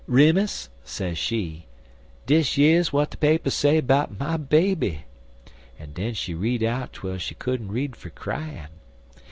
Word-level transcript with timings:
"'Remus,' 0.07 0.67
sez 0.83 1.15
she, 1.19 1.67
'dish 2.25 2.57
yer's 2.57 2.87
w'at 2.87 3.11
de 3.11 3.17
papers 3.17 3.53
say 3.53 3.79
'bout 3.81 4.19
my 4.19 4.35
baby,' 4.35 5.05
en 5.79 5.91
den 5.93 6.15
she'd 6.15 6.33
read 6.33 6.63
out 6.63 6.91
twel 6.91 7.19
she 7.19 7.35
couldn't 7.35 7.71
read 7.71 7.95
fer 7.95 8.09
cryin'. 8.09 8.69